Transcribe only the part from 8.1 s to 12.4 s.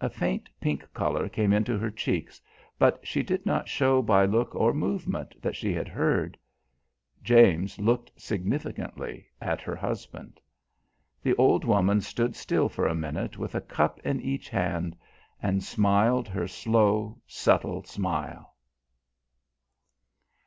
significantly at her husband. The old woman stood